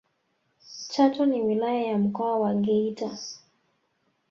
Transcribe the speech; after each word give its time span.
chato 0.89 1.25
ni 1.25 1.41
wilaya 1.41 1.81
ya 1.81 1.97
mkoa 1.97 2.39
wa 2.39 2.53
geita 2.55 3.17